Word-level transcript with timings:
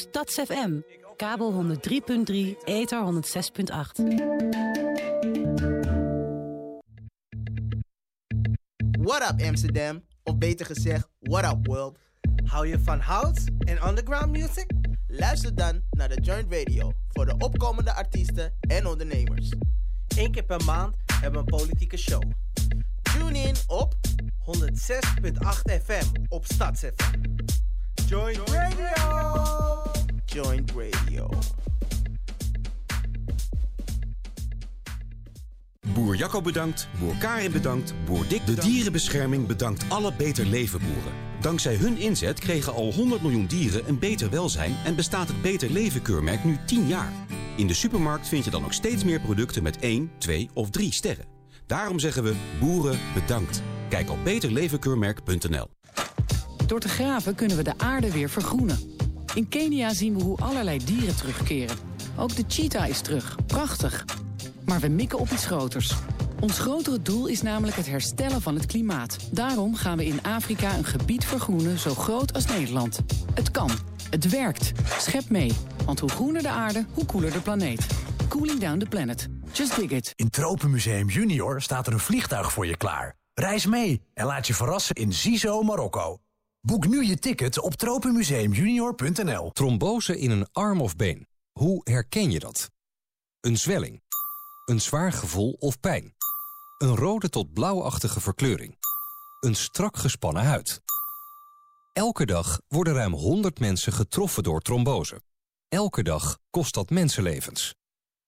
StadsFM, 0.00 0.80
kabel 1.16 1.52
103.3, 1.52 2.64
ether 2.64 3.00
106.8. 3.00 4.04
What 9.00 9.22
up 9.30 9.42
Amsterdam? 9.42 10.02
Of 10.22 10.36
beter 10.38 10.66
gezegd, 10.66 11.08
what 11.20 11.44
up 11.44 11.66
world? 11.66 11.98
Hou 12.44 12.66
je 12.66 12.78
van 12.78 13.00
house 13.00 13.40
en 13.58 13.88
underground 13.88 14.30
music? 14.30 14.66
Luister 15.08 15.54
dan 15.54 15.80
naar 15.90 16.08
de 16.08 16.20
Joint 16.20 16.52
Radio 16.52 16.92
voor 17.08 17.26
de 17.26 17.34
opkomende 17.38 17.92
artiesten 17.94 18.54
en 18.60 18.86
ondernemers. 18.86 19.52
Eén 20.16 20.32
keer 20.32 20.44
per 20.44 20.64
maand 20.64 20.96
hebben 21.12 21.32
we 21.32 21.38
een 21.38 21.58
politieke 21.58 21.96
show. 21.96 22.22
Tune 23.02 23.38
in 23.38 23.54
op 23.66 23.94
106.8 24.44 25.82
FM 25.84 26.06
op 26.28 26.44
StadsFM. 26.44 27.20
Joint 28.06 28.48
Radio! 28.50 29.85
Joint 30.44 30.72
Radio. 30.76 31.28
Boer 35.94 36.16
Jacco 36.16 36.42
bedankt, 36.42 36.88
boer 36.98 37.16
Karin 37.16 37.52
bedankt, 37.52 37.94
boer 38.04 38.28
Dick 38.28 38.46
De 38.46 38.54
dierenbescherming 38.54 39.46
bedankt 39.46 39.84
alle 39.88 40.12
Beter 40.12 40.46
Leven 40.46 40.80
boeren. 40.80 41.12
Dankzij 41.40 41.74
hun 41.74 41.98
inzet 41.98 42.38
kregen 42.38 42.74
al 42.74 42.92
100 42.92 43.22
miljoen 43.22 43.46
dieren 43.46 43.88
een 43.88 43.98
beter 43.98 44.30
welzijn... 44.30 44.76
en 44.84 44.94
bestaat 44.94 45.28
het 45.28 45.42
Beter 45.42 45.70
Leven 45.70 46.02
keurmerk 46.02 46.44
nu 46.44 46.58
10 46.66 46.86
jaar. 46.86 47.12
In 47.56 47.66
de 47.66 47.74
supermarkt 47.74 48.28
vind 48.28 48.44
je 48.44 48.50
dan 48.50 48.64
ook 48.64 48.72
steeds 48.72 49.04
meer 49.04 49.20
producten 49.20 49.62
met 49.62 49.78
1, 49.78 50.10
2 50.18 50.50
of 50.54 50.70
3 50.70 50.92
sterren. 50.92 51.26
Daarom 51.66 51.98
zeggen 51.98 52.22
we 52.22 52.34
boeren 52.60 52.98
bedankt. 53.14 53.62
Kijk 53.88 54.10
op 54.10 54.24
beterlevenkeurmerk.nl 54.24 55.68
Door 56.66 56.80
te 56.80 56.88
graven 56.88 57.34
kunnen 57.34 57.56
we 57.56 57.62
de 57.62 57.78
aarde 57.78 58.12
weer 58.12 58.28
vergroenen. 58.30 58.96
In 59.36 59.48
Kenia 59.48 59.92
zien 59.92 60.16
we 60.16 60.22
hoe 60.22 60.38
allerlei 60.38 60.78
dieren 60.84 61.16
terugkeren. 61.16 61.76
Ook 62.18 62.36
de 62.36 62.44
cheetah 62.48 62.88
is 62.88 63.00
terug. 63.00 63.36
Prachtig. 63.46 64.04
Maar 64.64 64.80
we 64.80 64.88
mikken 64.88 65.18
op 65.18 65.30
iets 65.30 65.46
groters. 65.46 65.94
Ons 66.40 66.58
grotere 66.58 67.02
doel 67.02 67.26
is 67.26 67.42
namelijk 67.42 67.76
het 67.76 67.86
herstellen 67.86 68.42
van 68.42 68.54
het 68.54 68.66
klimaat. 68.66 69.28
Daarom 69.32 69.74
gaan 69.74 69.96
we 69.96 70.06
in 70.06 70.22
Afrika 70.22 70.76
een 70.76 70.84
gebied 70.84 71.24
vergroenen 71.24 71.78
zo 71.78 71.94
groot 71.94 72.32
als 72.32 72.46
Nederland. 72.46 73.00
Het 73.34 73.50
kan. 73.50 73.70
Het 74.10 74.28
werkt. 74.28 74.72
Schep 74.98 75.28
mee. 75.28 75.52
Want 75.84 76.00
hoe 76.00 76.10
groener 76.10 76.42
de 76.42 76.48
aarde, 76.48 76.84
hoe 76.92 77.06
koeler 77.06 77.32
de 77.32 77.40
planeet. 77.40 77.86
Cooling 78.28 78.60
down 78.60 78.78
the 78.78 78.86
planet. 78.86 79.28
Just 79.52 79.76
dig 79.76 79.90
it. 79.90 80.12
In 80.14 80.30
Tropenmuseum 80.30 81.08
Junior 81.08 81.62
staat 81.62 81.86
er 81.86 81.92
een 81.92 81.98
vliegtuig 81.98 82.52
voor 82.52 82.66
je 82.66 82.76
klaar. 82.76 83.16
Reis 83.34 83.66
mee 83.66 84.02
en 84.14 84.26
laat 84.26 84.46
je 84.46 84.54
verrassen 84.54 84.94
in 84.94 85.12
Zizo, 85.12 85.62
Marokko. 85.62 86.18
Boek 86.66 86.86
nu 86.86 87.04
je 87.04 87.18
ticket 87.18 87.58
op 87.58 87.74
tropenmuseumjunior.nl. 87.74 89.50
Trombose 89.50 90.18
in 90.18 90.30
een 90.30 90.46
arm 90.52 90.80
of 90.80 90.96
been. 90.96 91.28
Hoe 91.52 91.80
herken 91.84 92.30
je 92.30 92.38
dat? 92.38 92.70
Een 93.40 93.56
zwelling. 93.56 94.02
Een 94.64 94.80
zwaar 94.80 95.12
gevoel 95.12 95.56
of 95.58 95.80
pijn. 95.80 96.14
Een 96.78 96.96
rode 96.96 97.28
tot 97.28 97.52
blauwachtige 97.52 98.20
verkleuring. 98.20 98.76
Een 99.40 99.54
strak 99.54 99.96
gespannen 99.96 100.44
huid. 100.44 100.80
Elke 101.92 102.26
dag 102.26 102.60
worden 102.68 102.94
ruim 102.94 103.12
100 103.12 103.58
mensen 103.58 103.92
getroffen 103.92 104.42
door 104.42 104.60
trombose. 104.60 105.20
Elke 105.68 106.02
dag 106.02 106.38
kost 106.50 106.74
dat 106.74 106.90
mensenlevens. 106.90 107.74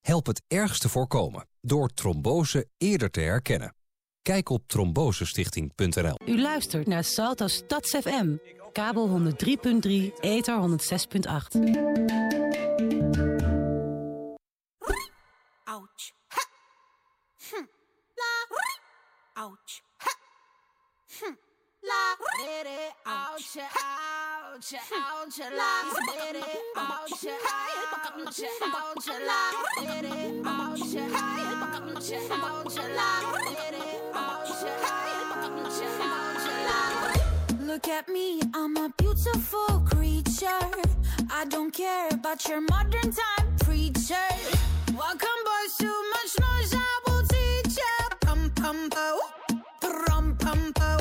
Help 0.00 0.26
het 0.26 0.42
ergste 0.46 0.88
voorkomen 0.88 1.48
door 1.60 1.88
trombose 1.88 2.68
eerder 2.76 3.10
te 3.10 3.20
herkennen. 3.20 3.77
Kijk 4.22 4.48
op 4.48 4.62
trombosestichting.nl. 4.66 6.18
U 6.26 6.40
luistert 6.40 6.86
naar 6.86 7.04
Salto 7.04 7.46
StadsFM, 7.46 8.36
kabel 8.72 9.08
103.3, 9.08 10.14
ether 10.20 10.58
106.8. 10.60 11.58
Ouch. 15.64 16.12
Ha. 16.28 16.42
Hm. 17.50 17.64
La. 18.14 18.32
Ouch. 19.42 19.82
Ha. 19.96 20.12
Hm. 21.18 21.34
La. 21.80 22.16
Ouch. 23.04 23.56
Ouch. 23.56 23.72
Ouch. 24.52 24.72
Ouch. 24.92 25.38
La. 25.56 25.72
Ouch. 27.02 27.24
Ouch. 27.78 28.42
Ouch. 28.62 29.08
La. 29.26 29.40
Ouch. 30.44 30.94
Ouch. 31.04 32.12
Ouch. 32.30 32.78
La. 32.96 34.07
Look 37.60 37.86
at 37.86 38.08
me, 38.08 38.40
I'm 38.54 38.76
a 38.76 38.88
beautiful 38.98 39.84
creature. 39.88 40.66
I 41.30 41.44
don't 41.48 41.72
care 41.72 42.08
about 42.10 42.44
your 42.48 42.60
modern 42.62 43.12
time 43.12 43.56
preacher. 43.60 44.16
Welcome, 44.96 45.40
boys, 45.46 45.76
too 45.78 46.02
much 46.10 46.40
noise, 46.40 46.74
I 46.74 47.00
will 47.06 47.22
teach 47.22 47.78
ya. 47.78 48.16
Pum 48.22 48.50
pum 48.56 48.90
po, 48.90 49.20
pum 49.80 50.36
pum 50.36 50.72
po. 50.72 50.96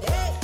Hey, 0.00 0.34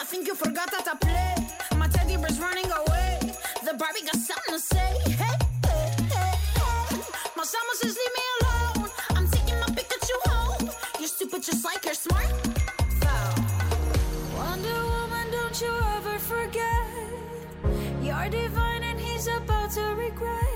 I 0.00 0.04
think 0.06 0.26
you 0.26 0.34
forgot 0.34 0.70
that 0.70 0.88
I 0.88 0.94
play. 0.96 1.78
My 1.78 1.88
teddy 1.88 2.16
bear's 2.16 2.40
running 2.40 2.70
away. 2.70 3.18
The 3.62 3.74
Barbie 3.74 4.04
got 4.06 4.16
something 4.16 4.54
to 4.54 4.58
say. 4.58 4.90
Hey, 5.04 5.36
hey, 5.66 5.90
hey, 6.08 6.36
hey. 6.56 6.98
My 7.36 7.44
summer 7.44 7.74
says 7.74 7.94
leave 7.94 8.14
me 8.16 8.22
alone. 8.40 8.43
Just 11.44 11.64
like 11.64 11.84
you're 11.84 11.92
smart. 11.92 12.24
Wonder 14.34 14.80
Woman, 14.92 15.26
don't 15.30 15.60
you 15.60 15.72
ever 15.96 16.18
forget. 16.18 16.86
You're 18.02 18.28
divine 18.30 18.82
and 18.82 18.98
he's 18.98 19.26
about 19.26 19.70
to 19.72 19.82
regret. 19.94 20.48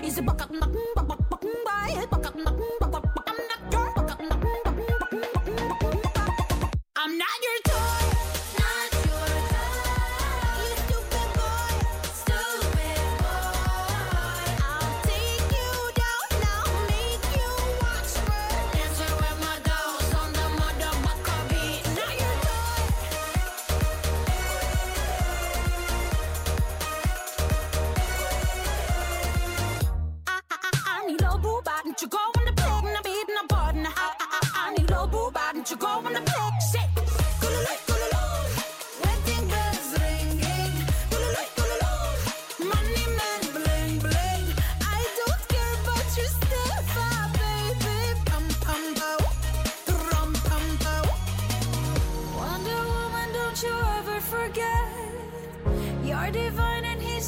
He's 0.00 0.16
a 0.18 0.22
buck 0.22 0.40
up, 0.42 0.52
buck 0.52 0.70
buck 0.94 1.08
buck 1.08 1.28
buck 1.28 1.42
by 1.64 2.06
buck 2.08 2.26
up, 2.26 2.34
buck 2.36 2.56
buck 2.56 2.80
buck 2.80 2.90
buck. 2.92 2.94
I'm 2.94 2.97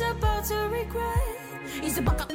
about 0.03 0.45
to 0.45 0.57
regret. 0.69 1.37
He's 1.83 1.99
a 1.99 2.03
buck 2.03 2.31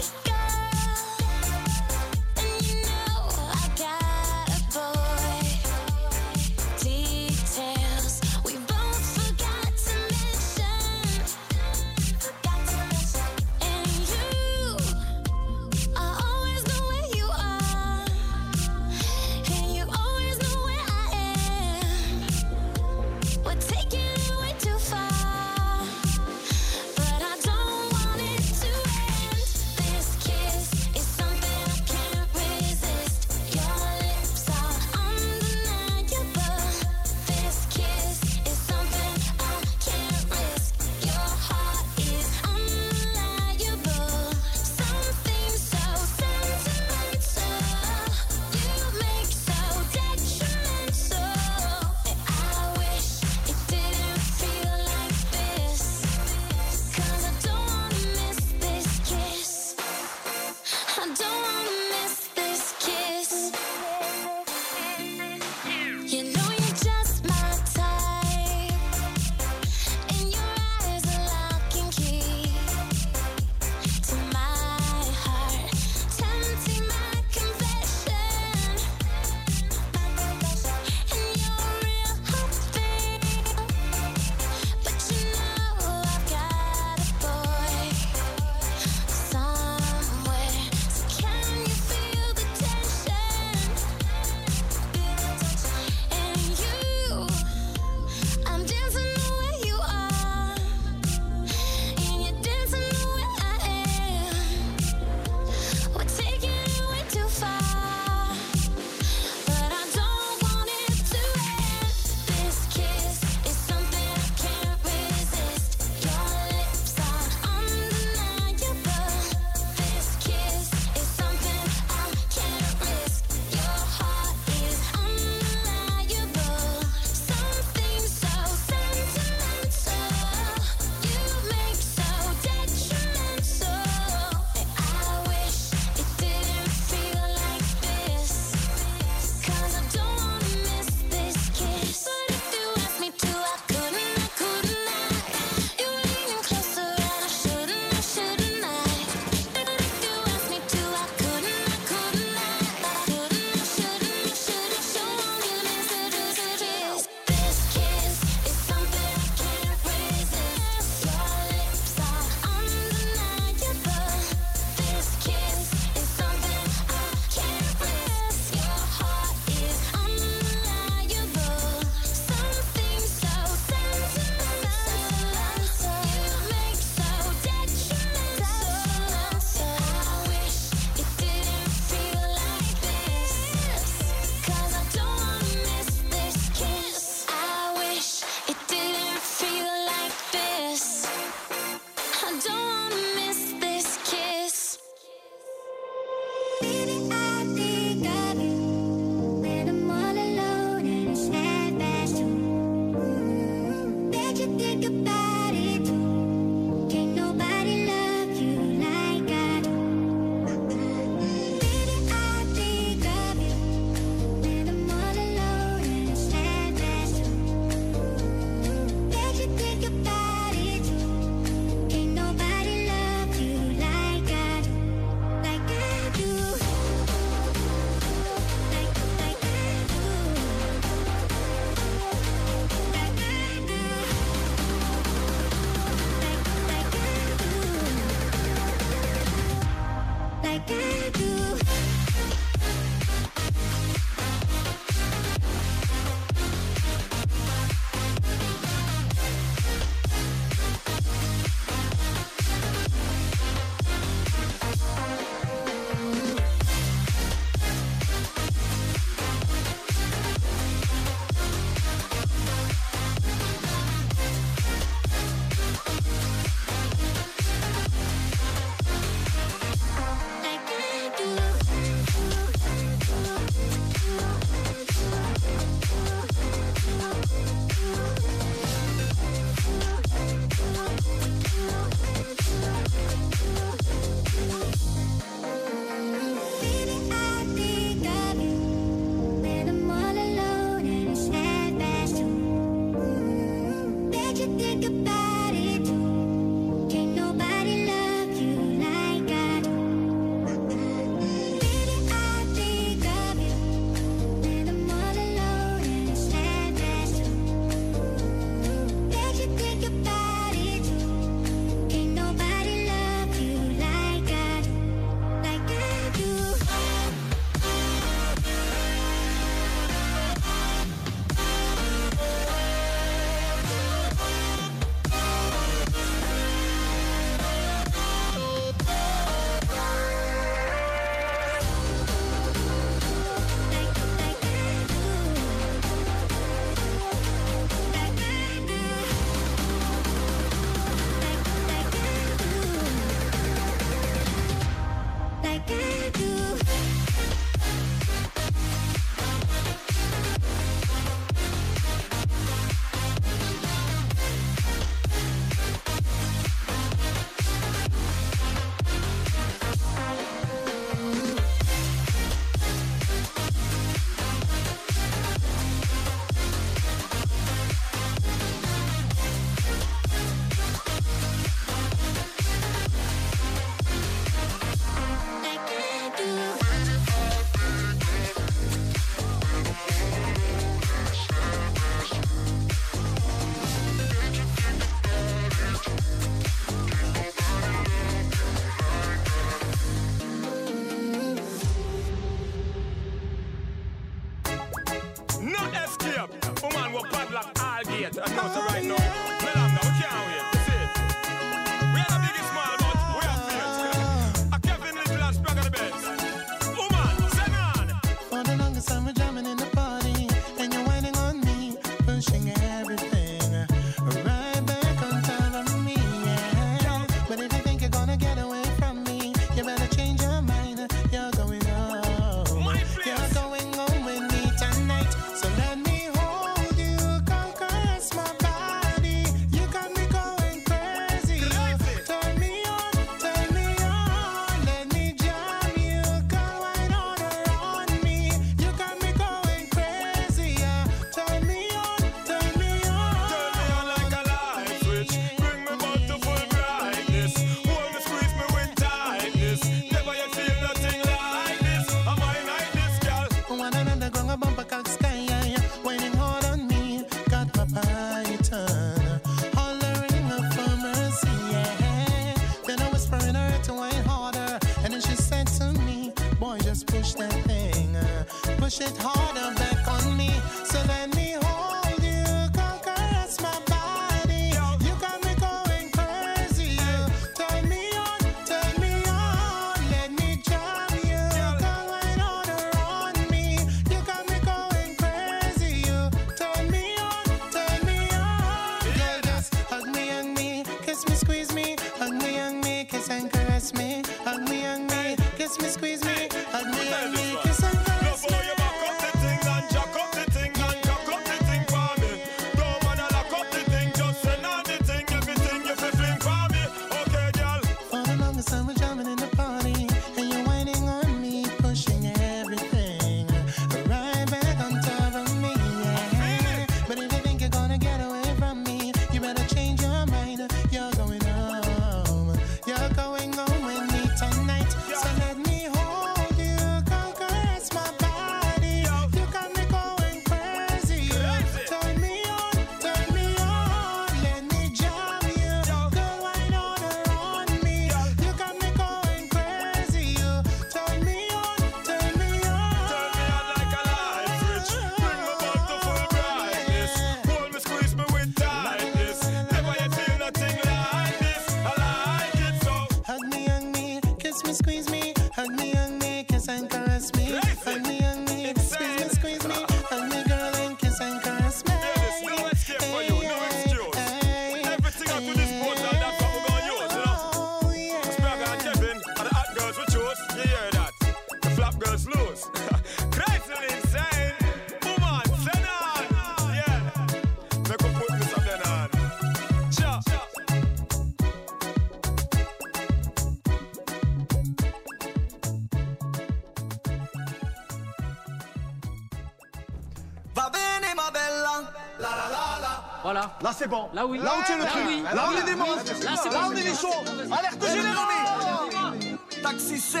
c'est 593.60 593.68
bon. 593.68 593.90
Là 593.92 594.06
où, 594.06 594.14
là 594.14 594.32
où 594.38 594.42
tient 594.46 594.56
le 594.56 594.64
truc. 594.64 594.82
Là 595.14 595.28
on 595.28 595.38
est 595.38 595.44
des 595.44 595.54
monstres. 595.54 595.92
Là 596.02 596.48
on 596.48 596.52
est 596.52 596.62
les 596.62 596.74
chauds. 596.74 597.04
Alerte 597.30 597.66
générale. 597.68 599.08
Taxi 599.42 599.78
5. 599.78 600.00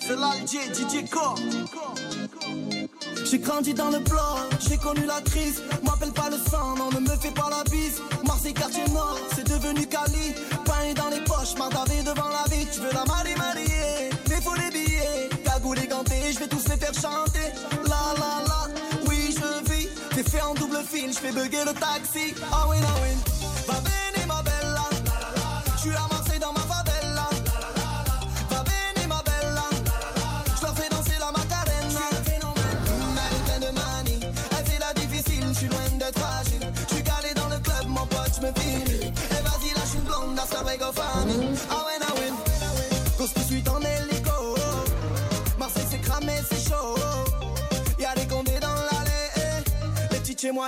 C'est 0.00 0.16
l'Alger, 0.16 0.68
Didier 0.72 1.04
Corps. 1.04 1.38
J'ai 3.24 3.38
grandi 3.38 3.72
dans 3.72 3.90
le 3.90 4.00
plan, 4.00 4.34
j'ai 4.68 4.76
connu 4.76 5.06
la 5.06 5.20
crise. 5.20 5.62
M'appelle 5.84 6.12
pas 6.12 6.28
le 6.30 6.38
sang, 6.50 6.74
non, 6.76 6.90
ne 6.90 6.98
me 6.98 7.16
fais 7.16 7.30
pas 7.30 7.48
la 7.50 7.62
bise. 7.70 8.02
Marseille, 8.26 8.54
quartier 8.54 8.88
nord, 8.92 9.18
c'est 9.36 9.46
devenu 9.46 9.86
Cali. 9.86 10.34
Pain 10.64 10.92
dans 10.96 11.10
les 11.10 11.22
poches, 11.22 11.56
m'endavé 11.56 12.02
devant 12.02 12.28
la 12.28 12.44
vie. 12.52 12.66
Tu 12.72 12.80
veux 12.80 12.92
la 12.92 13.04
marier, 13.04 13.36
marier, 13.36 14.10
mais 14.28 14.40
faut 14.40 14.56
les 14.56 14.70
billets. 14.70 15.28
Cagoule 15.44 15.78
et 15.78 15.86
ganté, 15.86 16.32
je 16.32 16.40
vais 16.40 16.48
tous 16.48 16.66
les 16.68 16.76
faire 16.76 16.94
chanter. 16.94 17.52
fiends, 20.90 21.20
people 21.20 21.46
get 21.46 21.68
a 21.68 21.74
taxi. 21.74 22.34
I 22.52 22.68
win, 22.68 22.84
I. 22.84 23.29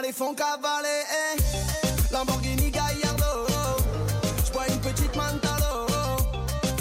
les 0.01 0.13
fonds 0.13 0.35
cavalés. 0.35 0.89
Eh. 1.37 2.13
Lamborghini 2.13 2.71
Gallardo, 2.71 3.47
j'bois 4.47 4.69
une 4.69 4.81
petite 4.81 5.15
Mantalo. 5.17 5.87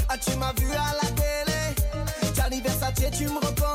Ah, 0.09 0.17
tu 0.17 0.35
m'as 0.37 0.53
vu 0.53 0.71
à 0.71 0.93
la 1.01 1.09
télé, 1.11 2.33
Gianni 2.35 2.61
Versace, 2.61 3.11
tu 3.17 3.25
me 3.25 3.39
reprends. 3.39 3.70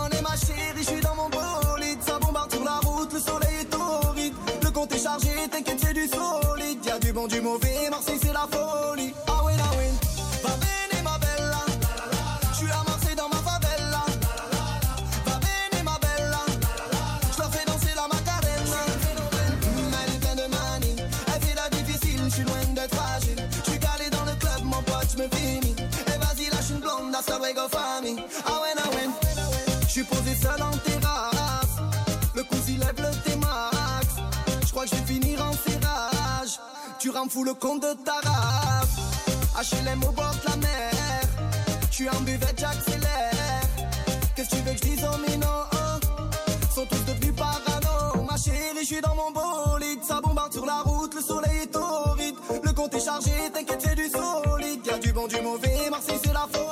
fous 37.36 37.44
le 37.44 37.52
compte 37.52 37.82
de 37.82 37.92
ta 38.02 38.14
rave. 38.26 38.88
HLM 39.60 40.02
au 40.04 40.12
bord 40.12 40.34
de 40.42 40.50
la 40.50 40.56
mer. 40.56 41.20
Tu 41.90 42.08
en 42.08 42.20
buvette, 42.22 42.58
j'accélère. 42.58 43.62
Qu'est-ce 44.34 44.50
que 44.50 44.56
tu 44.56 44.62
veux 44.62 44.72
que 44.72 44.78
je 44.78 44.90
dise 44.90 45.04
aux 45.04 45.18
minots 45.18 45.66
hein? 45.72 46.00
Sont 46.74 46.86
tous 46.86 47.04
devenus 47.04 47.34
parano. 47.36 48.22
Ma 48.28 48.38
chérie, 48.38 48.80
je 48.80 48.86
suis 48.86 49.02
dans 49.02 49.14
mon 49.14 49.30
bolide. 49.32 50.02
Ça 50.02 50.20
bombarde 50.22 50.52
sur 50.54 50.64
la 50.64 50.80
route, 50.80 51.14
le 51.14 51.20
soleil 51.20 51.58
est 51.64 51.66
torride. 51.66 52.36
Le 52.62 52.72
compte 52.72 52.94
est 52.94 53.04
chargé, 53.04 53.32
t'inquiète, 53.52 53.82
c'est 53.86 53.94
du 53.94 54.08
solide. 54.08 54.86
Y'a 54.86 54.98
du 54.98 55.12
bon, 55.12 55.26
du 55.26 55.40
mauvais, 55.42 55.90
Marseille, 55.90 56.20
c'est 56.24 56.32
la 56.32 56.46
faute. 56.50 56.65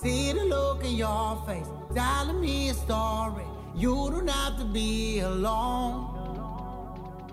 see 0.00 0.32
the 0.32 0.44
look 0.44 0.84
in 0.84 0.96
your 0.96 1.42
face, 1.46 1.66
telling 1.94 2.40
me 2.40 2.70
a 2.70 2.74
story. 2.74 3.44
You 3.74 4.10
don't 4.10 4.28
have 4.28 4.58
to 4.58 4.64
be 4.64 5.20
alone. 5.20 6.10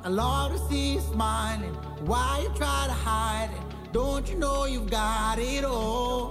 I 0.03 0.09
love 0.09 0.51
to 0.53 0.59
see 0.69 0.93
you 0.93 0.99
smiling. 0.99 1.73
Why 2.05 2.41
you 2.43 2.49
try 2.55 2.85
to 2.87 2.93
hide 2.93 3.49
it? 3.51 3.93
Don't 3.93 4.27
you 4.29 4.37
know 4.37 4.65
you've 4.65 4.89
got 4.89 5.37
it 5.39 5.63
all? 5.63 6.30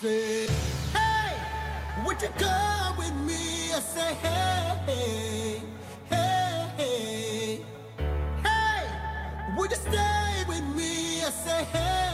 say, 0.00 0.46
hey, 0.94 1.36
would 2.06 2.22
you 2.22 2.28
come 2.38 2.96
with 2.96 3.14
me? 3.26 3.72
I 3.74 3.80
say, 3.80 4.14
hey, 4.14 5.62
hey, 6.08 6.70
hey, 6.78 7.60
hey, 8.42 9.54
would 9.58 9.70
you 9.70 9.76
stay 9.76 10.44
with 10.48 10.64
me? 10.74 11.22
I 11.22 11.30
say, 11.30 11.64
hey. 11.64 12.09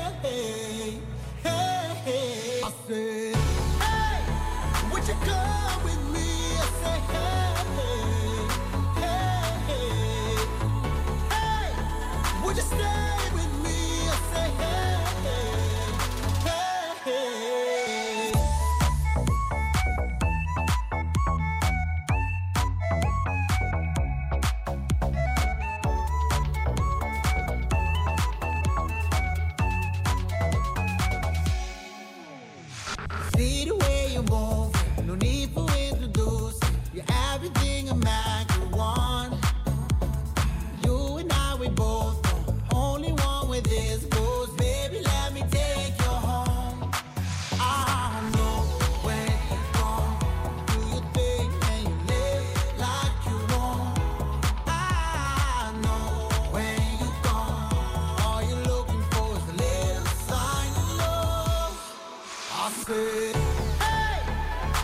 Hey, 62.84 63.32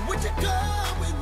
what 0.07 0.25
you 0.25 0.31
doing? 0.41 1.22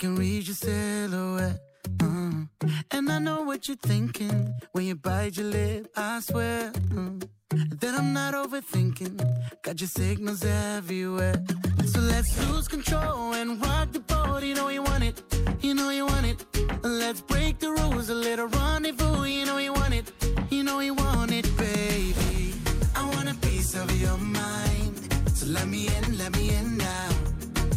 Can 0.00 0.16
read 0.16 0.46
your 0.46 0.54
silhouette. 0.54 1.60
Uh, 2.02 2.46
and 2.90 3.12
I 3.12 3.18
know 3.18 3.42
what 3.42 3.68
you're 3.68 3.76
thinking 3.76 4.54
when 4.72 4.86
you 4.86 4.94
bite 4.94 5.36
your 5.36 5.48
lip. 5.48 5.92
I 5.94 6.20
swear 6.20 6.72
uh, 6.96 7.10
that 7.50 7.94
I'm 7.98 8.14
not 8.14 8.32
overthinking. 8.32 9.20
Got 9.62 9.78
your 9.78 9.88
signals 9.88 10.42
everywhere. 10.42 11.44
So 11.84 12.00
let's 12.00 12.32
lose 12.48 12.66
control 12.66 13.34
and 13.34 13.60
rock 13.60 13.92
the 13.92 14.00
boat. 14.00 14.42
You 14.42 14.54
know 14.54 14.68
you 14.70 14.82
want 14.82 15.04
it, 15.04 15.22
you 15.60 15.74
know 15.74 15.90
you 15.90 16.06
want 16.06 16.24
it. 16.24 16.46
Let's 16.82 17.20
break 17.20 17.58
the 17.58 17.70
rules, 17.70 18.08
a 18.08 18.14
little 18.14 18.48
rendezvous. 18.48 19.24
You 19.24 19.44
know 19.44 19.58
you 19.58 19.74
want 19.74 19.92
it, 19.92 20.10
you 20.48 20.64
know 20.64 20.80
you 20.80 20.94
want 20.94 21.30
it, 21.30 21.44
baby. 21.58 22.54
I 22.96 23.04
want 23.14 23.28
a 23.30 23.34
piece 23.46 23.74
of 23.74 23.88
your 24.00 24.16
mind. 24.16 24.94
So 25.34 25.44
let 25.48 25.68
me 25.68 25.88
in, 25.94 26.16
let 26.16 26.34
me 26.34 26.54
in 26.56 26.78
now. 26.78 27.08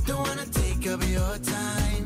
Don't 0.05 0.25
wanna 0.25 0.45
take 0.45 0.87
up 0.87 1.03
your 1.09 1.37
time. 1.39 2.02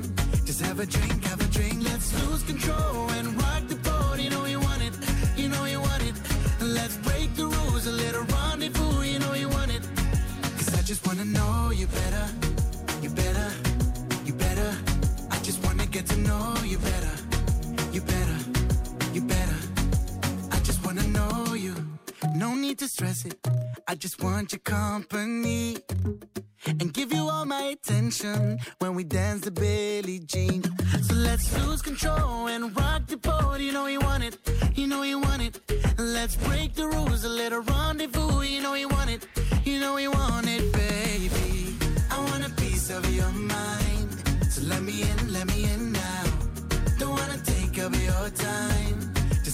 Just 0.57 0.69
have 0.69 0.79
a 0.79 0.87
drink, 0.87 1.23
have 1.25 1.39
a 1.39 1.51
drink. 1.53 1.83
Let's 1.83 2.11
lose 2.25 2.41
control 2.41 3.11
and 3.11 3.27
rock 3.39 3.67
the 3.67 3.75
boat. 3.75 4.19
You 4.19 4.31
know 4.31 4.45
you 4.45 4.59
want 4.59 4.81
it, 4.81 4.91
you 5.37 5.49
know 5.49 5.65
you 5.65 5.79
want 5.79 6.01
it. 6.01 6.15
Let's 6.59 6.97
break 6.97 7.35
the 7.35 7.45
rules, 7.45 7.85
a 7.85 7.91
little 7.91 8.23
rendezvous. 8.23 9.03
You 9.03 9.19
know 9.19 9.35
you 9.35 9.49
want 9.49 9.69
it. 9.69 9.83
Cause 10.57 10.73
I 10.73 10.81
just 10.81 11.05
wanna 11.05 11.25
know 11.25 11.69
you 11.69 11.85
better, 11.85 12.25
you 13.03 13.09
better, 13.11 13.51
you 14.25 14.33
better. 14.33 14.75
I 15.29 15.37
just 15.43 15.63
wanna 15.63 15.85
get 15.85 16.07
to 16.07 16.17
know 16.21 16.55
you 16.65 16.79
better, 16.79 17.06
No 22.37 22.53
need 22.53 22.77
to 22.79 22.87
stress 22.87 23.25
it. 23.25 23.35
I 23.87 23.95
just 23.95 24.21
want 24.21 24.51
your 24.51 24.59
company 24.59 25.77
and 26.67 26.93
give 26.93 27.11
you 27.11 27.27
all 27.27 27.45
my 27.45 27.63
attention 27.75 28.59
when 28.77 28.93
we 28.93 29.03
dance 29.03 29.41
the 29.41 29.49
Billie 29.49 30.19
Jean. 30.19 30.61
So 31.01 31.15
let's 31.15 31.47
lose 31.65 31.81
control 31.81 32.45
and 32.47 32.77
rock 32.77 33.07
the 33.07 33.17
boat. 33.17 33.59
You 33.59 33.71
know 33.71 33.87
you 33.87 33.99
want 34.01 34.23
it, 34.23 34.37
you 34.75 34.85
know 34.85 35.01
you 35.01 35.17
want 35.19 35.41
it. 35.41 35.59
Let's 35.97 36.35
break 36.35 36.75
the 36.75 36.87
rules, 36.87 37.23
a 37.23 37.29
little 37.29 37.61
rendezvous. 37.61 38.43
You 38.43 38.61
know 38.61 38.75
you 38.75 38.87
want 38.87 39.09
it, 39.09 39.25
you 39.65 39.79
know 39.79 39.97
you 39.97 40.11
want 40.11 40.47
it, 40.47 40.71
baby. 40.71 41.75
I 42.11 42.23
want 42.23 42.45
a 42.45 42.51
piece 42.61 42.91
of 42.91 43.03
your 43.15 43.31
mind, 43.31 44.09
so 44.51 44.61
let 44.61 44.83
me 44.83 45.01
in, 45.01 45.33
let 45.33 45.47
me 45.47 45.63
in 45.63 45.91
now. 45.91 46.23
Don't 46.99 47.17
wanna 47.17 47.39
take 47.43 47.79
up 47.79 47.95
your 47.95 48.29
time. 48.29 48.96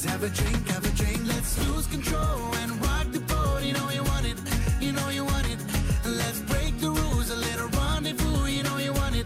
Have 0.06 0.22
a 0.24 0.30
drink, 0.30 0.68
have 0.68 0.86
a 0.86 0.90
drink. 0.96 1.20
Let's 1.26 1.58
lose 1.68 1.88
control 1.88 2.54
and 2.62 2.72
rock 2.86 3.08
the 3.12 3.20
boat. 3.20 3.64
You 3.64 3.74
know 3.74 3.90
you 3.90 4.04
want 4.04 4.26
it, 4.26 4.38
you 4.80 4.92
know 4.92 5.10
you 5.10 5.26
want 5.26 5.48
it. 5.48 5.60
Let's 6.06 6.40
break 6.42 6.78
the 6.80 6.92
rules, 6.92 7.30
a 7.30 7.36
little 7.36 7.68
rendezvous. 7.70 8.46
You 8.48 8.64
know 8.64 8.78
you 8.78 8.94
want 8.94 9.16
it. 9.16 9.26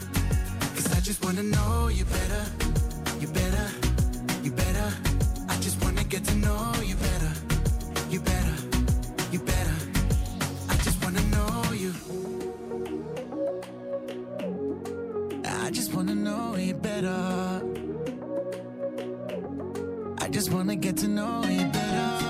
Cause 0.75 0.91
I 0.95 0.99
just 1.01 1.23
wanna 1.25 1.43
know 1.43 1.89
you 1.89 2.05
better, 2.05 2.43
you 3.19 3.27
better, 3.27 3.67
you 4.43 4.51
better. 4.51 4.93
I 5.49 5.57
just 5.59 5.83
wanna 5.83 6.03
get 6.03 6.23
to 6.25 6.35
know 6.35 6.73
you 6.83 6.95
better, 6.95 7.31
you 8.09 8.19
better, 8.19 8.55
you 9.31 9.39
better. 9.39 9.77
I 10.69 10.75
just 10.77 11.03
wanna 11.03 11.23
know 11.35 11.71
you. 11.73 11.93
I 15.45 15.69
just 15.71 15.93
wanna 15.93 16.15
know 16.15 16.55
you 16.55 16.73
better. 16.75 17.56
Just 20.47 20.55
wanna 20.55 20.77
get 20.77 20.95
to 20.99 21.09
know 21.09 21.43
you 21.43 21.65
better. 21.65 22.26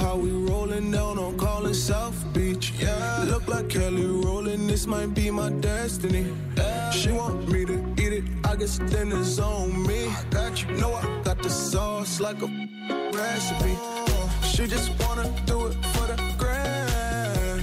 How 0.00 0.16
we 0.16 0.30
rolling 0.30 0.90
down 0.90 1.18
on 1.18 1.36
calling 1.36 1.74
South 1.74 2.18
Beach. 2.32 2.72
Yeah. 2.78 3.24
Look 3.26 3.48
like 3.48 3.68
Kelly 3.68 4.06
Rowland, 4.06 4.70
this 4.70 4.86
might 4.86 5.12
be 5.14 5.30
my 5.30 5.50
destiny. 5.50 6.26
Yeah. 6.56 6.90
She 6.90 7.10
want 7.10 7.50
me 7.50 7.64
to 7.64 7.76
eat 7.98 8.12
it, 8.12 8.24
I 8.44 8.56
guess 8.56 8.78
then 8.78 9.10
it's 9.12 9.38
on 9.38 9.86
me. 9.86 10.06
I 10.06 10.24
got 10.30 10.62
you. 10.62 10.76
Know 10.76 10.94
I 10.94 11.02
got 11.24 11.42
the 11.42 11.50
sauce 11.50 12.20
like 12.20 12.40
a 12.42 12.46
recipe. 13.12 13.74
Uh, 13.76 14.42
she 14.42 14.66
just 14.66 14.90
wanna 15.02 15.28
do 15.46 15.66
it 15.66 15.74
for 15.92 16.06
the 16.06 16.16
grand. 16.38 17.62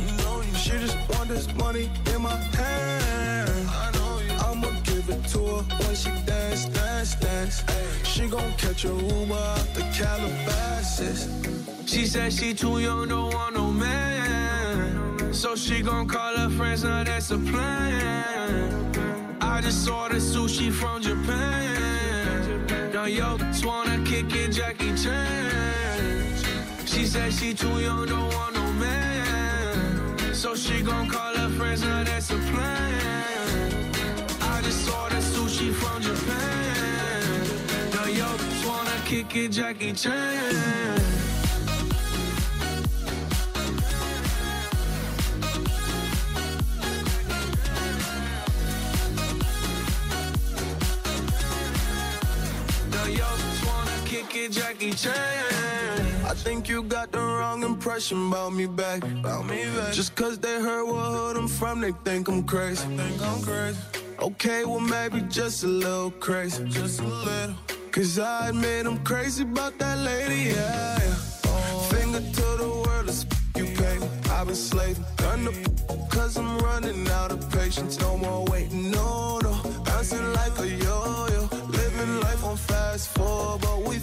She 0.58 0.72
just 0.72 0.98
want 1.10 1.30
this 1.30 1.48
money 1.56 1.90
in 2.14 2.22
my 2.22 2.36
hand 2.58 3.95
to 5.24 5.40
her 5.40 5.64
when 5.84 5.96
she 5.96 6.10
dance, 6.26 6.66
dance, 6.66 7.16
dance. 7.16 7.64
She 8.04 8.28
gon' 8.28 8.54
catch 8.54 8.86
a 8.86 8.90
Uber 8.90 9.34
out 9.34 9.74
the 9.74 9.82
Calabasas. 9.94 11.30
She 11.86 12.06
said 12.06 12.34
she 12.34 12.54
too 12.54 12.80
young, 12.80 13.08
don't 13.08 13.34
want 13.34 13.56
no 13.56 13.72
man. 13.72 15.34
So 15.34 15.56
she 15.56 15.82
gon' 15.82 16.08
call 16.08 16.36
her 16.36 16.50
friends, 16.50 16.84
now 16.84 17.04
that's 17.04 17.32
a 17.32 17.38
plan. 17.38 18.96
I 19.42 19.62
just 19.62 19.90
ordered 19.90 20.22
sushi 20.22 20.72
from 20.72 21.02
Japan. 21.02 22.66
Now 22.94 23.06
yo, 23.06 23.38
just 23.38 23.66
wanna 23.66 24.04
kick 24.06 24.34
it, 24.36 24.52
Jackie 24.52 24.96
Chan. 24.96 26.36
She 26.86 27.06
said 27.06 27.32
she 27.34 27.54
too 27.54 27.80
young, 27.80 28.08
don't 28.08 28.34
want 28.34 28.56
no 28.56 28.72
man. 28.74 30.34
So 30.34 30.56
she 30.56 30.82
gon' 30.82 31.08
call 31.10 31.36
her 31.36 31.50
friends, 31.50 31.82
now 31.84 32.04
that's 32.04 32.30
a 32.32 32.38
plan 32.38 33.95
yo, 38.10 38.26
just 38.38 38.66
wanna 38.66 38.92
kick 39.06 39.36
it, 39.36 39.52
Jackie 39.52 39.94
Chan. 39.94 41.16
Jackie 54.52 54.92
Chan. 54.92 55.14
I 56.26 56.34
think 56.34 56.70
you 56.70 56.84
got 56.84 57.12
the 57.12 57.20
wrong 57.20 57.64
impression 57.64 58.28
about 58.28 58.54
me 58.54 58.68
back. 58.68 59.04
About 59.04 59.46
me 59.46 59.66
back. 59.76 59.94
Just 59.94 60.16
cause 60.16 60.38
they 60.38 60.60
heard 60.62 60.86
what 60.86 61.12
hood 61.14 61.38
I'm 61.38 61.48
from, 61.48 61.82
they 61.82 61.94
think 62.04 62.28
I'm 62.28 62.44
crazy. 62.44 62.86
think 62.96 63.22
I'm 63.22 63.42
crazy. 63.42 64.05
Okay, 64.26 64.66
well 64.66 64.80
maybe 64.80 65.22
just 65.30 65.64
a 65.64 65.68
little 65.68 66.10
crazy. 66.10 66.68
Just 66.68 67.00
a 67.00 67.06
little. 67.06 67.54
Cause 67.92 68.18
I 68.18 68.50
admit 68.50 68.88
I'm 68.88 68.98
crazy 69.04 69.44
about 69.44 69.78
that 69.78 70.00
lady, 70.00 70.50
yeah. 70.50 70.98
yeah. 70.98 71.80
Finger 71.90 72.22
to 72.22 72.48
the 72.58 72.84
world, 72.88 73.08
it's 73.08 73.24
you 73.56 73.66
pay. 73.66 74.00
I've 74.32 74.48
been 74.48 74.56
slaving. 74.56 75.06
Done 75.18 75.46
the 75.46 76.08
cause 76.10 76.38
I'm 76.38 76.58
running 76.58 77.08
out 77.10 77.34
of 77.34 77.52
patience. 77.52 78.00
No 78.00 78.18
more 78.18 78.44
waiting, 78.46 78.90
no, 78.90 79.38
no. 79.44 79.62
Bouncing 79.84 80.34
like 80.34 80.58
a 80.58 80.70
yo-yo. 80.70 81.48
Living 81.68 82.20
life 82.22 82.44
on 82.44 82.58
fast 82.58 83.10
forward, 83.10 83.62
but 83.62 83.84
we 83.88 84.00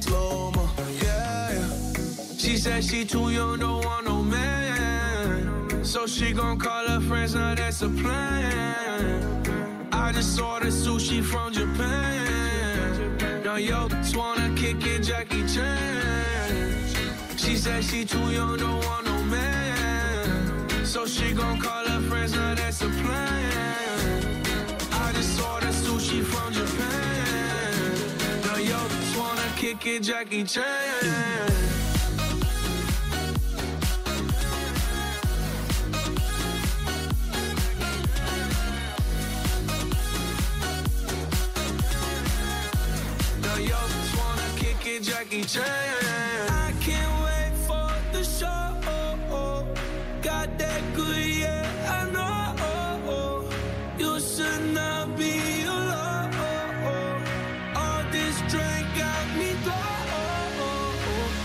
slow 0.00 0.52
mo. 0.52 0.70
Yeah, 1.02 1.52
yeah. 1.52 1.68
She 2.38 2.56
said 2.56 2.82
she 2.82 3.04
too 3.04 3.28
young, 3.28 3.58
don't 3.58 3.84
want 3.84 4.06
no 4.06 4.22
man. 4.22 5.84
So 5.84 6.06
she 6.06 6.32
gon' 6.32 6.58
call 6.58 6.88
her 6.88 7.00
friends, 7.00 7.34
now 7.34 7.54
that's 7.54 7.82
a 7.82 7.90
plan. 7.90 9.45
I 9.96 10.12
just 10.12 10.40
ordered 10.40 10.72
sushi 10.72 11.22
from 11.24 11.52
Japan. 11.52 13.42
Now 13.42 13.56
yo, 13.56 13.88
just 13.88 14.16
wanna 14.16 14.54
kick 14.54 14.84
it, 14.86 15.00
Jackie 15.02 15.46
Chan. 15.46 16.86
She 17.36 17.56
said 17.56 17.82
she 17.82 18.04
too 18.04 18.30
young, 18.30 18.58
don't 18.58 18.84
want 18.84 19.06
no 19.06 19.22
man. 19.24 20.84
So 20.84 21.06
she 21.06 21.32
gon' 21.32 21.58
call 21.58 21.84
her 21.86 22.00
friends, 22.08 22.34
now 22.34 22.54
that's 22.54 22.82
a 22.82 22.88
plan. 22.88 24.34
I 24.92 25.12
just 25.12 25.40
ordered 25.40 25.74
sushi 25.84 26.22
from 26.22 26.52
Japan. 26.52 27.94
Now 28.44 28.58
yo, 28.58 28.78
just 28.88 29.16
wanna 29.18 29.48
kick 29.56 29.86
it, 29.86 30.02
Jackie 30.02 30.44
Chan. 30.44 31.65
Yo, 43.60 43.78
just 43.88 44.16
wanna 44.18 44.48
kick 44.56 44.86
it, 44.86 45.02
Jackie 45.02 45.44
Chan. 45.44 45.64
I 46.48 46.72
can't 46.80 47.14
wait 47.24 47.52
for 47.66 47.90
the 48.12 48.24
show. 48.24 48.46
Got 50.22 50.58
that 50.58 50.82
good, 50.94 51.26
yeah, 51.26 51.98
I 51.98 52.10
know. 52.10 53.48
You 53.98 54.20
should 54.20 54.74
not 54.74 55.16
be 55.16 55.62
alone. 55.64 56.32
All 57.74 58.02
this 58.10 58.36
drink 58.52 58.86
got 58.96 59.26
me 59.38 59.50
low. 59.66 59.92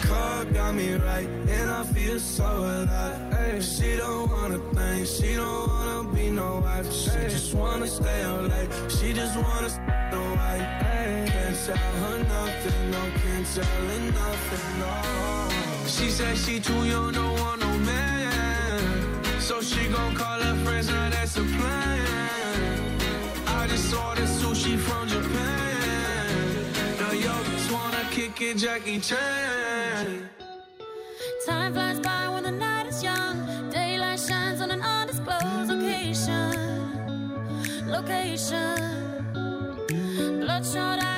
Car 0.07 0.45
got 0.45 0.73
me 0.75 0.93
right, 0.95 1.27
and 1.27 1.69
I 1.69 1.83
feel 1.83 2.19
so 2.19 2.43
alive. 2.43 3.63
She 3.63 3.95
don't 3.97 4.29
wanna 4.31 4.59
think, 4.73 5.07
she 5.07 5.35
don't 5.35 5.67
wanna 5.67 6.09
be 6.15 6.29
no 6.31 6.59
wife. 6.63 6.91
She 6.91 7.11
just 7.29 7.53
wanna 7.53 7.87
stay 7.87 8.23
up 8.23 8.49
late, 8.49 8.69
she 8.89 9.13
just 9.13 9.35
wanna 9.37 9.69
stay. 10.57 11.25
Can't 11.31 11.57
tell 11.65 11.77
her 11.77 12.19
nothing, 12.23 12.91
no, 12.91 13.01
can't 13.21 13.47
tell 13.53 13.63
her 13.63 14.11
nothing, 14.11 14.79
no. 14.79 14.93
She 15.87 16.09
said 16.09 16.37
she 16.37 16.59
too 16.59 16.83
young, 16.85 17.13
don't 17.13 17.39
want 17.39 17.61
no 17.61 17.77
man. 17.79 18.81
So 19.39 19.61
she 19.61 19.87
gon' 19.89 20.15
call 20.15 20.39
her 20.39 20.55
friends, 20.63 20.87
now 20.89 21.09
that's 21.09 21.37
a 21.37 21.43
plan. 21.43 22.99
I 23.47 23.67
just 23.67 23.93
ordered 23.93 24.27
sushi 24.27 24.77
from 24.77 25.07
Japan. 25.07 26.63
Now 26.99 27.11
yo, 27.11 27.33
just 27.51 27.71
wanna 27.71 28.03
kick 28.11 28.41
it, 28.41 28.57
Jackie 28.57 28.99
Chan. 28.99 30.29
Time 31.45 31.73
flies 31.73 31.99
by 31.99 32.29
when 32.29 32.43
the 32.43 32.51
night 32.51 32.87
is 32.87 33.03
young. 33.03 33.69
Daylight 33.71 34.19
shines 34.19 34.61
on 34.61 34.71
an 34.71 34.81
undisclosed 34.81 35.69
location. 35.69 36.53
Location. 37.87 38.80
Eyes 40.61 40.75
looking 40.75 41.10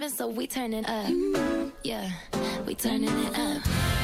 living, 0.00 0.16
so 0.16 0.28
we 0.28 0.46
turning 0.46 0.86
up. 0.86 1.10
Yeah, 1.82 2.10
we 2.66 2.74
turning 2.76 3.08
it 3.08 3.38
up. 3.38 3.97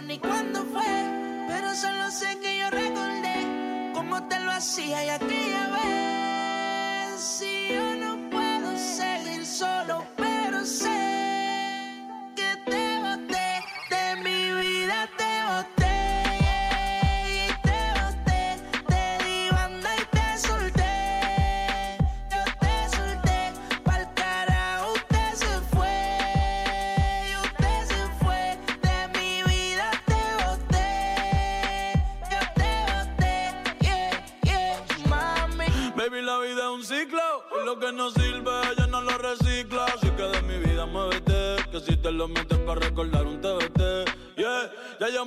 Chronic. 0.00 0.39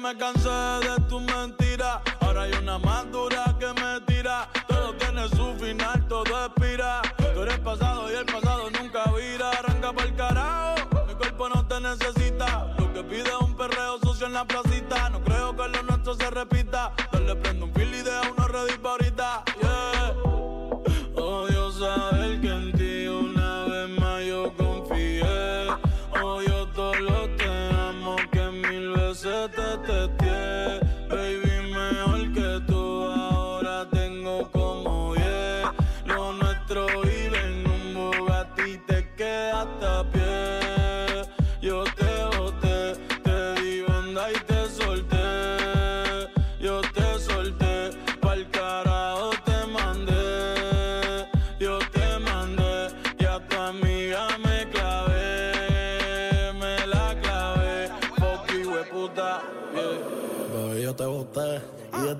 me 0.04 0.14
cansé 0.16 0.50
de 0.86 0.93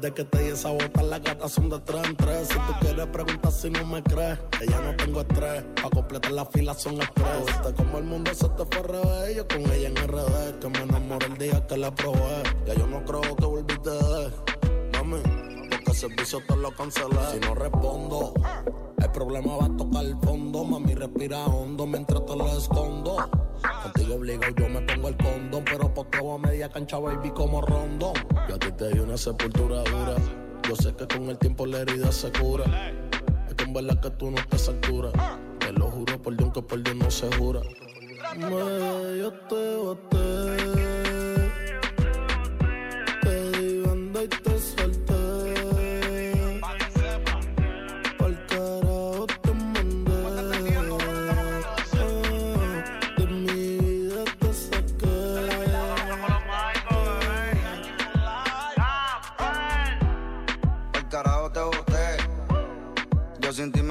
Desde 0.04 0.16
que 0.16 0.26
te 0.26 0.44
di 0.44 0.50
esa 0.50 0.70
bota, 0.70 1.02
las 1.02 1.22
gatas 1.22 1.54
son 1.54 1.70
de 1.70 1.80
tres 1.80 2.06
en 2.06 2.18
tres. 2.18 2.50
Si 2.50 2.56
tú 2.56 2.74
quieres 2.82 3.08
preguntar 3.08 3.52
si 3.54 3.70
no 3.70 3.86
me 3.86 4.04
crees, 4.04 4.38
que 4.60 4.68
ya 4.68 4.82
no 4.82 4.94
tengo 4.98 5.22
estrés. 5.22 5.64
Pa' 5.82 5.90
completar 5.90 6.32
la 6.34 6.46
fila 6.46 6.74
son 6.74 7.02
estrés. 7.02 7.46
Viste 7.48 7.74
como 7.74 8.00
el 8.00 8.04
mundo 8.04 8.34
se 8.34 8.50
te 8.50 8.66
fue 8.66 8.80
al 8.80 8.84
revés. 8.84 9.38
Yo 9.38 9.48
con 9.48 9.62
ella 9.62 9.88
en 9.88 9.96
RD, 9.96 10.60
que 10.60 10.68
me 10.68 10.80
enamoré 10.80 11.28
el 11.28 11.38
día 11.38 11.66
que 11.66 11.78
la 11.78 11.96
probé. 11.96 12.44
Ya 12.68 12.74
yo 12.74 12.86
no 12.86 13.06
creo 13.06 13.22
que 13.22 13.46
volviste 13.46 13.92
de 13.92 14.32
mami. 14.92 15.22
Porque 15.70 15.92
el 15.92 15.96
servicio 15.96 16.42
te 16.50 16.58
lo 16.58 16.76
cancelé. 16.76 17.20
Si 17.32 17.40
no 17.40 17.56
respondo, 17.56 18.34
el 18.98 19.10
problema 19.10 19.56
va 19.56 19.66
a 19.68 19.78
tocar 19.78 20.04
el 20.04 20.18
fondo. 20.20 20.66
Mami, 20.66 20.96
respira 20.96 21.46
hondo 21.46 21.88
mientras 21.88 22.26
te 22.26 22.36
lo 22.36 22.58
escondo. 22.58 23.43
Contigo 23.84 24.16
obligado 24.16 24.54
yo 24.56 24.70
me 24.70 24.82
pongo 24.82 25.10
el 25.10 25.18
condón, 25.18 25.64
pero 25.66 25.94
por 25.94 26.08
posteo 26.08 26.34
a 26.34 26.38
media 26.38 26.70
cancha, 26.70 27.00
baby, 27.00 27.32
como 27.32 27.62
rondón. 27.62 28.14
Yo 28.48 28.56
a 28.56 28.60
ti 28.60 28.72
te 28.72 28.90
di 28.90 29.00
una 29.00 29.18
sepultura 29.18 29.84
dura. 29.84 30.16
Yo 30.68 30.76
sé 30.76 30.96
que 30.96 31.08
con 31.08 31.30
el 31.30 31.38
tiempo 31.38 31.66
la 31.66 31.80
herida 31.80 32.12
se 32.12 32.32
cura. 32.32 32.64
Es 33.48 33.54
que 33.56 33.64
en 33.64 33.74
verdad 33.74 34.00
que 34.00 34.10
tú 34.12 34.32
no 34.32 34.38
estás 34.38 34.68
a 34.68 34.72
altura. 34.72 35.12
Te 35.60 35.72
lo 35.74 35.90
juro 35.92 36.22
por 36.22 36.36
Dios 36.36 36.52
que 36.54 36.62
por 36.62 36.82
Dios 36.84 36.96
no 36.96 37.12
se 37.12 37.32
jura. 37.36 37.62
Me, 38.38 39.20
yo 39.20 39.32
te 39.50 39.76
boté. 39.76 40.63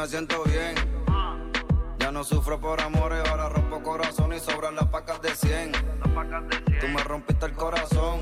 me 0.03 0.09
siento 0.09 0.43
bien. 0.43 0.75
Ya 2.01 2.11
no 2.11 2.25
sufro 2.25 2.61
por 2.61 2.81
amores, 2.81 3.23
ahora 3.29 3.49
rompo 3.49 3.81
corazón 3.85 4.33
y 4.33 4.41
sobran 4.41 4.75
las 4.75 4.87
pacas 4.89 5.23
de 5.23 5.33
100. 5.33 5.71
Tú 6.81 6.89
me 6.89 7.05
rompiste 7.05 7.47
el 7.47 7.53
corazón. 7.53 8.21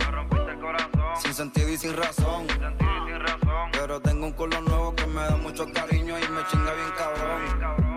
Sin 1.16 1.32
sentido 1.32 1.70
y 1.70 1.78
sin 1.78 1.96
razón. 1.96 2.46
Pero 3.72 3.98
tengo 3.98 4.26
un 4.26 4.32
culo 4.32 4.60
nuevo 4.60 4.94
que 4.94 5.06
me 5.06 5.22
da 5.22 5.36
mucho 5.38 5.64
cariño 5.72 6.18
y 6.18 6.28
me 6.28 6.44
chinga 6.48 6.74
bien 6.74 6.90
cabrón. 6.98 7.89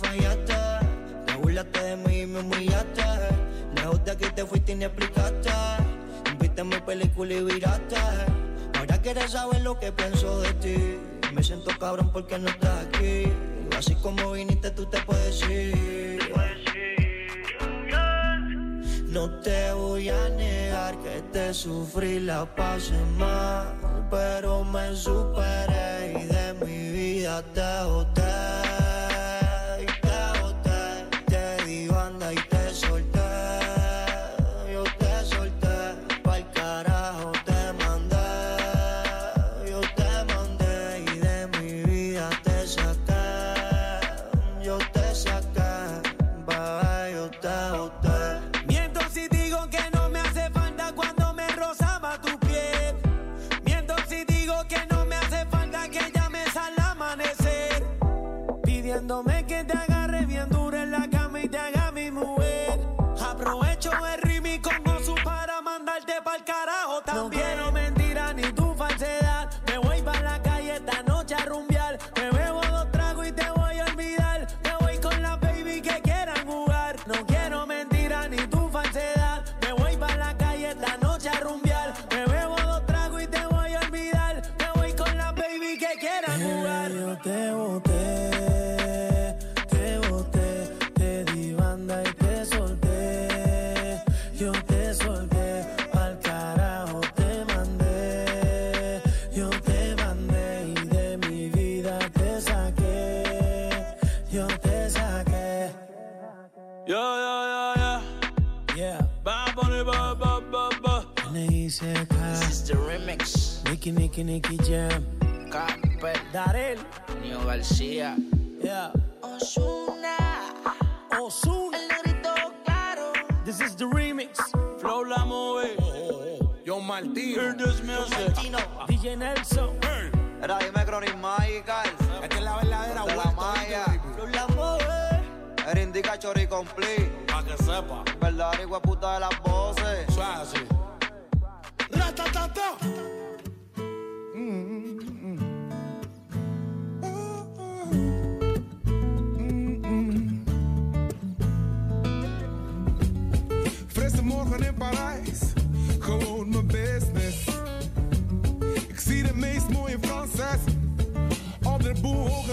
fallaste. 0.00 0.54
Te 1.26 1.34
burlaste 1.36 1.82
de 1.82 1.96
mí 1.96 2.20
y 2.20 2.26
me 2.26 2.40
humillaste. 2.40 3.04
Lejos 3.76 4.04
de 4.04 4.10
aquí 4.10 4.26
te 4.34 4.44
fuiste 4.44 4.72
y 4.72 4.74
ni 4.76 4.84
explicaste. 4.84 5.50
Viste 6.40 6.64
mi 6.64 6.80
película 6.80 7.32
y 7.34 7.44
viraste. 7.44 7.96
Ahora 8.78 8.98
quieres 9.02 9.30
saber 9.30 9.60
lo 9.62 9.78
que 9.78 9.92
pienso 9.92 10.40
de 10.40 10.52
ti. 10.54 10.98
Me 11.32 11.42
siento 11.42 11.70
cabrón 11.78 12.10
porque 12.12 12.38
no 12.38 12.48
estás 12.48 12.86
aquí. 12.86 13.30
Así 13.76 13.94
como 13.96 14.32
viniste, 14.32 14.70
tú 14.70 14.86
te 14.86 15.00
puedes 15.02 15.42
ir. 15.48 15.80
No 19.10 19.28
te 19.40 19.72
voy 19.72 20.08
a 20.08 20.28
negar 20.30 20.96
que 21.00 21.20
te 21.32 21.52
sufrí 21.52 22.20
la 22.20 22.46
pasé 22.54 22.94
mal, 23.18 23.66
pero 24.08 24.62
me 24.62 24.94
superé 24.94 26.12
y 26.12 26.24
de 26.26 26.54
mi 26.64 26.92
vida 26.92 27.42
te 27.52 27.84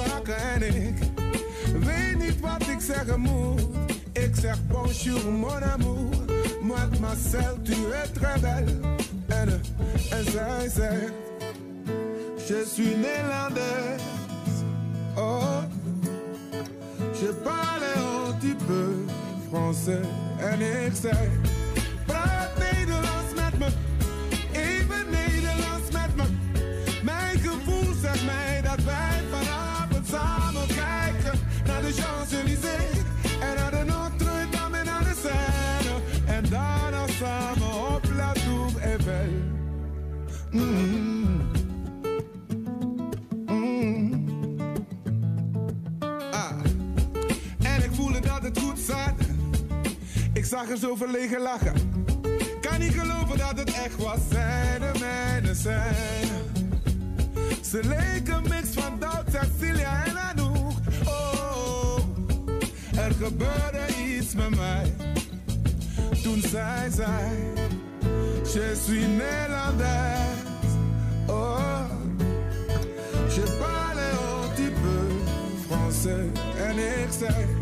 raken 0.06 0.38
en 0.38 0.62
ik 0.62 0.94
weet 1.86 2.18
niet 2.20 2.40
wat 2.40 2.68
ik 2.68 2.80
zeggen 2.80 3.20
moet. 3.20 3.62
Ik 4.12 4.36
zeg 4.42 4.58
bonjour 4.68 5.32
mon 5.32 5.64
amour, 5.64 6.10
moi 6.62 6.80
Marcel 7.00 7.62
tu 7.64 7.74
es 7.74 8.12
très 8.14 8.42
belle. 8.42 8.96
En, 9.28 9.62
en 10.10 10.32
zij 10.32 10.70
zegt, 10.76 11.12
je 12.48 12.66
suis 12.74 12.96
néerlandaise. 12.96 14.04
Oh, 15.16 15.64
je 17.20 17.34
parle 17.44 17.86
un 17.98 18.38
petit 18.38 18.56
peu 18.66 19.06
français. 19.52 20.08
En 20.40 20.86
ik 20.86 20.94
zeg... 21.02 21.47
Ik 50.70 50.76
zo 50.76 50.96
verlegen 50.96 51.42
lachen. 51.42 51.74
Kan 52.62 52.80
niet 52.80 52.94
geloven 52.94 53.38
dat 53.38 53.58
het 53.58 53.74
echt 53.74 53.96
was, 53.96 54.20
zij 54.30 54.80
de 54.80 55.00
mijne 55.00 55.56
zijn. 55.56 56.28
Ze 57.62 57.80
leken 57.84 58.42
mix 58.42 58.70
van 58.72 59.00
dat 59.00 59.24
Cecilia 59.32 60.06
en 60.06 60.18
Anouk. 60.18 60.72
Oh, 61.06 61.98
er 62.96 63.12
gebeurde 63.12 63.86
iets 64.08 64.36
met 64.36 64.56
mij. 64.56 64.94
Toen 66.24 66.42
zij 66.42 66.90
zei, 66.92 67.54
je 68.44 68.82
suis 68.84 69.08
Nederlander. 69.08 70.18
Oh, 71.28 71.86
je 73.36 73.58
parle 73.60 74.12
un 74.12 74.50
petit 74.50 74.74
peu 74.74 75.08
français. 75.68 76.32
En 76.58 76.78
ik 76.78 77.08
zei... 77.20 77.57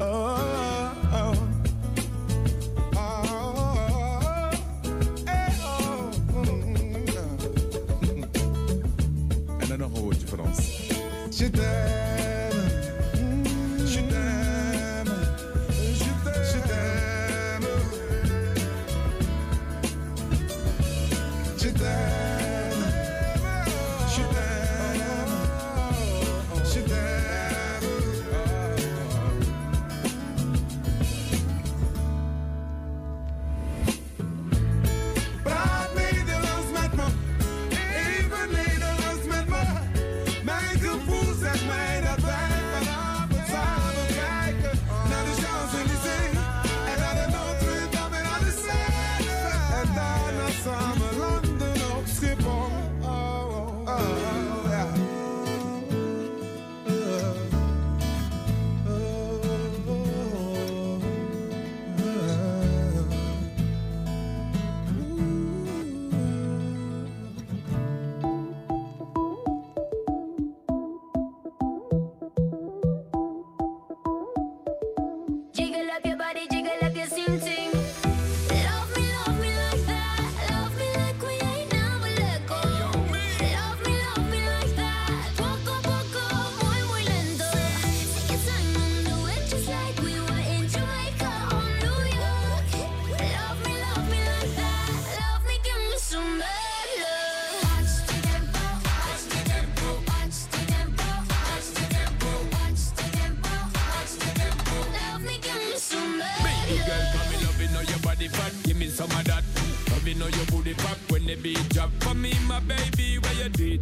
Oh, 0.00 0.67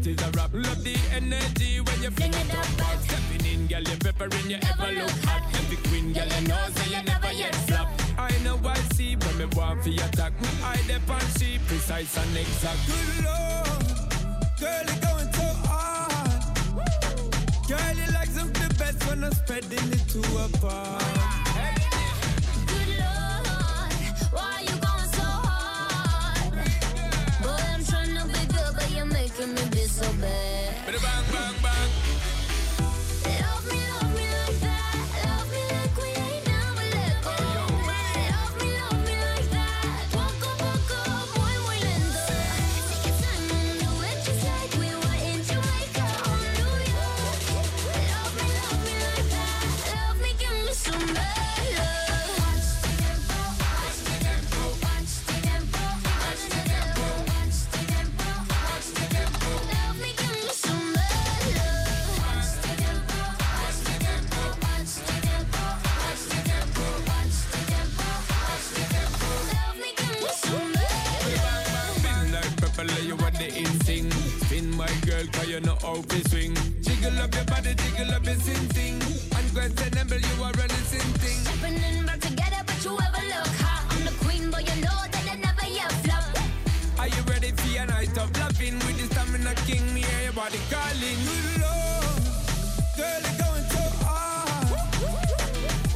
it 0.01 0.07
is 0.07 0.23
a 0.23 0.31
rap. 0.33 0.51
Love 0.53 0.83
the 0.85 0.97
energy 1.13 1.81
when 1.81 2.03
you 2.03 2.11
fling 2.11 2.33
it 2.33 2.55
up 2.55 2.77
back. 2.79 2.99
Stepping 3.01 3.47
in, 3.47 3.67
girl, 3.67 3.83
you're 3.83 3.97
peppering, 3.99 4.51
you 4.51 4.57
ever 4.57 4.93
look 4.93 5.11
hot. 5.25 5.43
Every 5.55 5.77
queen, 5.89 6.13
girl, 6.13 6.27
you 6.27 6.49
know, 6.49 6.67
say 6.75 6.97
you 6.97 7.03
never 7.03 7.33
yet 7.33 7.55
flop. 7.67 7.89
I 8.19 8.31
know 8.45 8.59
I 8.65 8.75
see 8.95 9.17
when 9.17 9.39
me 9.39 9.45
want 9.57 9.83
for 9.83 9.91
attack. 9.91 10.33
Me 10.41 10.49
eye 10.63 10.83
dep 10.87 11.09
on 11.11 11.21
she 11.39 11.59
precise 11.67 12.17
and 12.17 12.37
exact. 12.37 12.79
Good 12.87 13.25
lord, 13.25 13.85
girl, 14.61 14.85
you 14.91 15.01
going 15.05 15.33
so 15.33 15.49
hard. 15.69 16.43
Girl, 17.69 17.97
you 17.97 18.13
like 18.13 18.29
something 18.29 18.77
best 18.79 19.07
when 19.09 19.25
I'm 19.25 19.33
spreading 19.33 19.93
it 19.93 20.09
to 20.09 20.21
apart. 20.45 21.46
You're 29.47 29.55
me 29.55 29.71
be 29.71 29.79
so 29.79 30.13
bad. 30.21 30.75
Bang, 30.87 31.25
bang, 31.33 31.55
bang. 31.63 31.96
Cause 76.03 76.33
you 76.33 76.49
know 76.49 76.55
how 76.55 76.63
to 76.63 76.77
swing. 76.77 76.83
Jiggle 76.83 77.19
up 77.21 77.35
your 77.35 77.45
body, 77.45 77.75
jiggle 77.75 78.15
up 78.15 78.25
your 78.25 78.35
sing 78.37 78.71
sing. 78.73 79.01
Unquestionable, 79.37 80.21
you 80.21 80.43
are 80.43 80.51
a 80.51 80.67
listen 80.69 81.01
thing. 81.21 81.39
Stepping 81.45 81.83
in 81.83 82.07
back 82.07 82.21
together, 82.21 82.63
but 82.67 82.85
you 82.85 82.93
ever 82.93 83.25
look 83.33 83.53
hot. 83.63 83.87
I'm 83.91 84.05
the 84.05 84.13
queen, 84.25 84.51
but 84.51 84.63
you 84.69 84.83
know 84.83 84.99
that 85.13 85.29
I 85.31 85.37
never 85.37 85.67
yet 85.67 85.93
flop. 86.05 86.37
Are 86.99 87.09
you 87.09 87.23
ready 87.29 87.53
for 87.53 87.69
your 87.69 87.87
night 87.87 88.17
of 88.19 88.37
loving? 88.39 88.75
With 88.85 88.99
the 88.99 89.07
stamina 89.15 89.55
king, 89.67 89.85
me 89.95 90.01
hear 90.03 90.23
your 90.25 90.33
body 90.33 90.61
calling. 90.71 91.19
Good 91.27 91.61
lord, 91.65 92.23
girl, 92.97 93.21
you're 93.25 93.39
going 93.41 93.67
so 93.73 93.85
hard. 94.05 94.69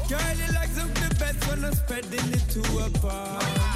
Girl, 0.09 0.35
you 0.41 0.49
like 0.55 0.71
something 0.71 1.13
best 1.19 1.49
when 1.49 1.65
I'm 1.65 1.75
spreading 1.75 2.33
it 2.33 2.45
to 2.55 2.63
a 2.79 2.87
apart. 2.87 3.70